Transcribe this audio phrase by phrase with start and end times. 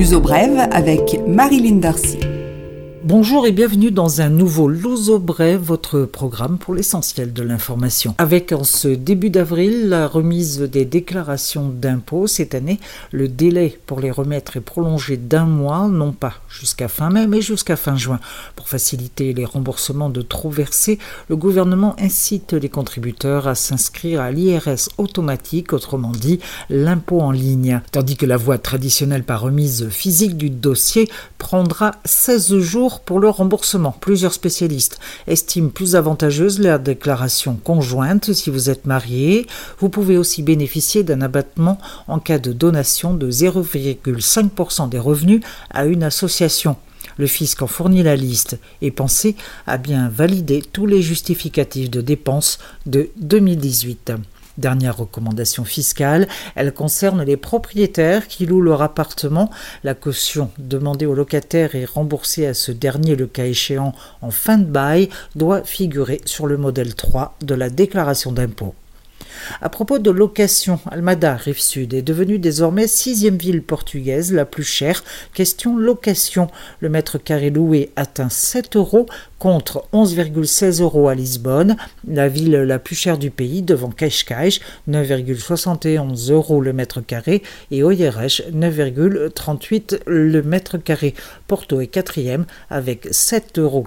[0.00, 2.29] L'uso brève avec Marilyn Darcy.
[3.10, 8.14] Bonjour et bienvenue dans un nouveau Luso Brève, votre programme pour l'essentiel de l'information.
[8.18, 12.78] Avec en ce début d'avril la remise des déclarations d'impôts, cette année,
[13.10, 17.40] le délai pour les remettre est prolongé d'un mois, non pas jusqu'à fin mai, mais
[17.40, 18.20] jusqu'à fin juin.
[18.54, 24.30] Pour faciliter les remboursements de trop versés, le gouvernement incite les contributeurs à s'inscrire à
[24.30, 26.38] l'IRS automatique, autrement dit
[26.68, 32.58] l'impôt en ligne, tandis que la voie traditionnelle par remise physique du dossier prendra 16
[32.58, 33.92] jours pour le remboursement.
[34.00, 39.46] Plusieurs spécialistes estiment plus avantageuse la déclaration conjointe si vous êtes marié.
[39.78, 41.78] Vous pouvez aussi bénéficier d'un abattement
[42.08, 46.76] en cas de donation de 0,5% des revenus à une association.
[47.16, 52.00] Le fisc en fournit la liste et pensez à bien valider tous les justificatifs de
[52.00, 54.12] dépenses de 2018.
[54.60, 59.48] Dernière recommandation fiscale, elle concerne les propriétaires qui louent leur appartement.
[59.84, 64.58] La caution demandée au locataire et remboursée à ce dernier le cas échéant en fin
[64.58, 68.74] de bail doit figurer sur le modèle 3 de la déclaration d'impôt.
[69.60, 74.64] À propos de location, Almada, rive sud, est devenue désormais sixième ville portugaise la plus
[74.64, 75.02] chère.
[75.34, 76.48] Question location.
[76.80, 79.06] Le mètre carré loué atteint 7 euros
[79.40, 86.30] contre 11,16 euros à Lisbonne, la ville la plus chère du pays, devant Cascais, 9,71
[86.30, 91.14] euros le mètre carré, et Oyeresh, 9,38 le mètre carré.
[91.48, 93.86] Porto est quatrième avec 7,85 euros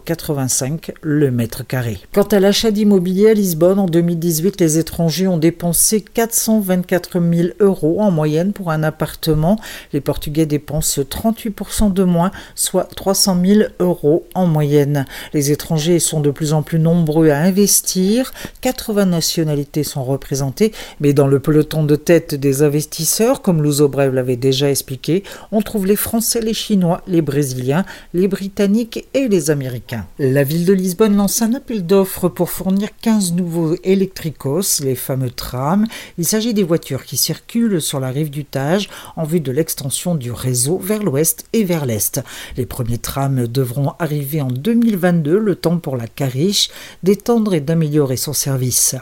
[1.02, 2.00] le mètre carré.
[2.14, 8.02] Quant à l'achat d'immobilier à Lisbonne, en 2018, les étrangers ont dépensé 424 000 euros
[8.02, 9.60] en moyenne pour un appartement.
[9.94, 15.06] Les Portugais dépensent 38% de moins, soit 300 000 euros en moyenne.
[15.44, 18.32] Les étrangers sont de plus en plus nombreux à investir.
[18.62, 24.14] 80 nationalités sont représentées, mais dans le peloton de tête des investisseurs, comme Louzo Brev
[24.14, 27.84] l'avait déjà expliqué, on trouve les Français, les Chinois, les Brésiliens,
[28.14, 30.06] les Britanniques et les Américains.
[30.18, 35.32] La ville de Lisbonne lance un appel d'offres pour fournir 15 nouveaux électricos, les fameux
[35.32, 35.88] trams.
[36.18, 38.88] Il s'agit des voitures qui circulent sur la rive du Tage
[39.18, 42.22] en vue de l'extension du réseau vers l'ouest et vers l'est.
[42.56, 46.70] Les premiers trams devront arriver en 2022 le temps pour la Cariche
[47.04, 48.96] d'étendre et d'améliorer son service.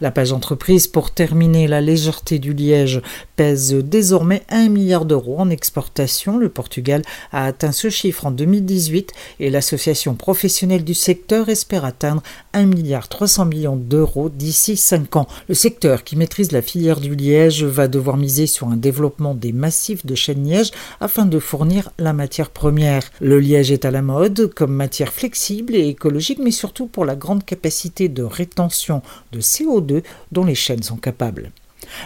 [0.00, 3.02] La page entreprise, pour terminer, la légèreté du liège
[3.36, 6.38] pèse désormais 1 milliard d'euros en exportation.
[6.38, 12.22] Le Portugal a atteint ce chiffre en 2018 et l'association professionnelle du secteur espère atteindre
[12.52, 15.26] 1 milliard 300 millions d'euros d'ici 5 ans.
[15.48, 19.52] Le secteur qui maîtrise la filière du liège va devoir miser sur un développement des
[19.52, 20.70] massifs de chêne liège
[21.00, 23.02] afin de fournir la matière première.
[23.20, 27.16] Le liège est à la mode comme matière flexible et écologique mais surtout pour la
[27.16, 29.02] grande capacité de rétention
[29.32, 31.52] de CO2 dont les chaînes sont capables.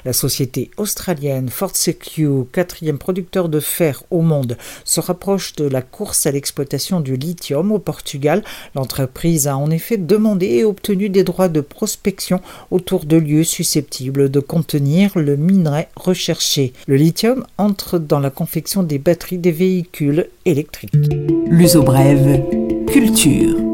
[0.05, 6.27] La société australienne Fortescue, quatrième producteur de fer au monde, se rapproche de la course
[6.27, 8.43] à l'exploitation du lithium au Portugal.
[8.75, 14.31] L'entreprise a en effet demandé et obtenu des droits de prospection autour de lieux susceptibles
[14.31, 16.73] de contenir le minerai recherché.
[16.87, 20.95] Le lithium entre dans la confection des batteries des véhicules électriques.
[21.47, 22.43] L'uso brève,
[22.87, 23.74] culture.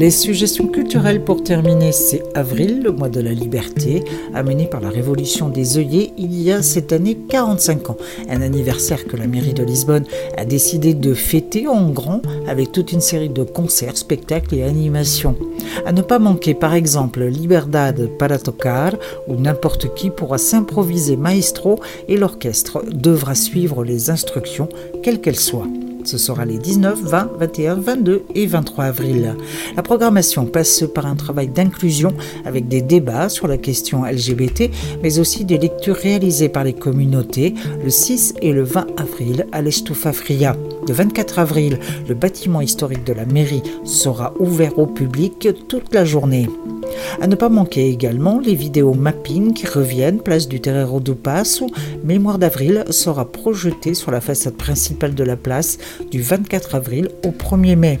[0.00, 4.02] Les suggestions culturelles pour terminer, c'est avril, le mois de la liberté,
[4.32, 7.98] amené par la révolution des œillets il y a cette année 45 ans.
[8.30, 10.06] Un anniversaire que la mairie de Lisbonne
[10.38, 15.36] a décidé de fêter en grand avec toute une série de concerts, spectacles et animations.
[15.84, 18.94] À ne pas manquer par exemple Liberdade para tocar
[19.28, 21.78] où n'importe qui pourra s'improviser maestro
[22.08, 24.70] et l'orchestre devra suivre les instructions
[25.02, 25.68] quelles qu'elles soient.
[26.04, 29.36] Ce sera les 19, 20, 21, 22 et 23 avril.
[29.76, 32.12] La programmation passe par un travail d'inclusion
[32.44, 34.70] avec des débats sur la question LGBT,
[35.02, 39.62] mais aussi des lectures réalisées par les communautés le 6 et le 20 avril à
[39.62, 40.56] l'Estufa Fria.
[40.88, 41.78] Le 24 avril,
[42.08, 46.48] le bâtiment historique de la mairie sera ouvert au public toute la journée.
[47.20, 51.66] À ne pas manquer également les vidéos mapping qui reviennent place du Terreiro do Passo.
[52.04, 55.78] Mémoire d'avril sera projetée sur la façade principale de la place
[56.10, 58.00] du 24 avril au 1er mai.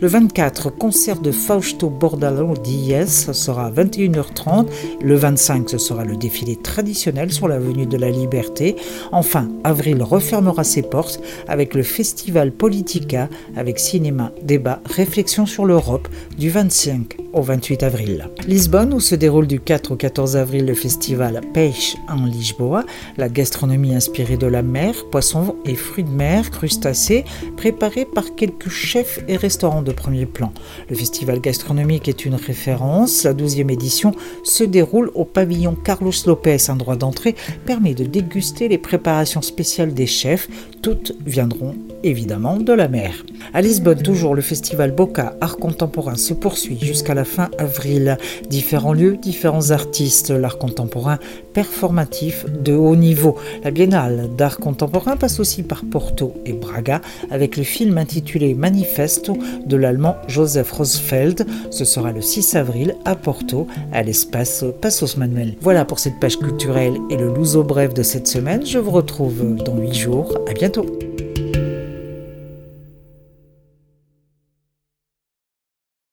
[0.00, 4.66] Le 24, concert de Fausto Bordalo Diez, sera à 21h30.
[5.02, 8.76] Le 25, ce sera le défilé traditionnel sur l'avenue de la Liberté.
[9.12, 16.08] Enfin, avril refermera ses portes avec le festival Politica, avec cinéma, débat, réflexion sur l'Europe
[16.38, 18.28] du 25 au 28 avril.
[18.46, 22.84] Lisbonne, où se déroule du 4 au 14 avril le festival Peixe en Lisboa,
[23.16, 27.24] la gastronomie inspirée de la mer, poissons et fruits de mer, crustacés,
[27.56, 30.52] préparés par quelques chefs et restaurants de premier plan.
[30.88, 33.24] Le festival gastronomique est une référence.
[33.24, 34.12] La 12e édition
[34.44, 36.68] se déroule au pavillon Carlos Lopez.
[36.68, 37.34] Un droit d'entrée
[37.66, 40.48] permet de déguster les préparations spéciales des chefs.
[40.82, 43.24] Toutes viendront évidemment de la mer.
[43.54, 48.16] À Lisbonne, toujours, le festival Boca Art Contemporain se poursuit jusqu'à la fin avril.
[48.48, 51.18] Différents lieux, différents artistes, l'art contemporain
[51.52, 53.36] performatif de haut niveau.
[53.62, 57.00] La Biennale d'art contemporain passe aussi par Porto et Braga
[57.30, 61.46] avec le film intitulé Manifesto de l'allemand Joseph Rosfeld.
[61.70, 65.54] Ce sera le 6 avril à Porto, à l'espace Passos Manuel.
[65.60, 68.64] Voilà pour cette page culturelle et le Louzo bref de cette semaine.
[68.64, 70.38] Je vous retrouve dans 8 jours.
[70.48, 70.86] À bientôt.